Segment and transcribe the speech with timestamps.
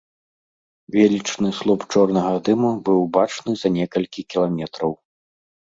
[0.95, 4.91] Велічэзны слуп чорнага дыму быў бачны за некалькі кіламетраў.